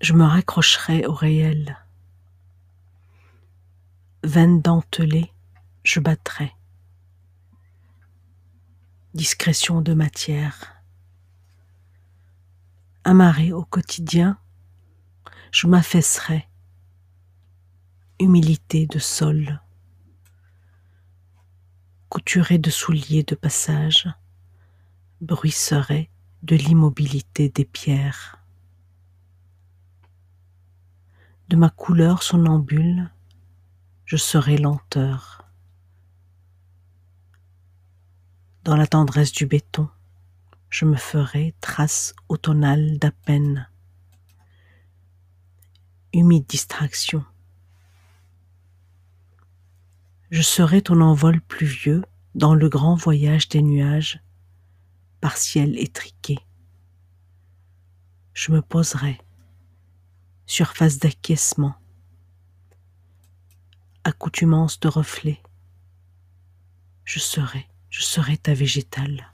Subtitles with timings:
[0.00, 1.76] Je me raccrocherai au réel.
[4.22, 5.32] Veine dentelée,
[5.82, 6.52] je battrai.
[9.14, 10.84] Discrétion de matière.
[13.02, 14.38] Amarré au quotidien,
[15.50, 16.46] je m'affaisserai.
[18.20, 19.60] Humilité de sol.
[22.08, 24.08] Couturé de souliers de passage,
[25.20, 26.08] bruisserait
[26.42, 28.37] de l'immobilité des pierres.
[31.48, 33.10] De ma couleur somnambule,
[34.04, 35.46] je serai lenteur.
[38.64, 39.88] Dans la tendresse du béton,
[40.68, 43.66] je me ferai trace automnale d'à peine.
[46.12, 47.24] Humide distraction.
[50.30, 52.02] Je serai ton envol pluvieux
[52.34, 54.20] dans le grand voyage des nuages,
[55.22, 56.38] par ciel étriqué.
[58.34, 59.18] Je me poserai,
[60.58, 61.76] surface d'acquiescement,
[64.02, 65.40] accoutumance de reflets.
[67.04, 69.30] Je serai, je serai ta végétale.